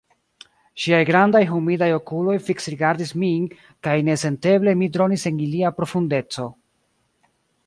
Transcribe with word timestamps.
Ŝiaj 0.83 1.01
grandaj 1.09 1.41
humidaj 1.51 1.89
okuloj 1.97 2.35
fiksrigardis 2.49 3.13
min 3.25 3.45
kaj 3.89 3.95
nesenteble 4.11 4.77
mi 4.81 4.91
dronis 4.97 5.31
en 5.33 5.41
ilia 5.49 5.75
profundeco. 5.83 6.53